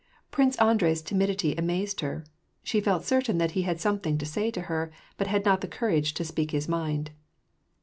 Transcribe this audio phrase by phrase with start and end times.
[0.31, 2.23] Prince Andrei's timidity amazed her.
[2.63, 5.67] She felt certain that he had something to say to her, but had not the
[5.67, 7.11] courage to speak his mind.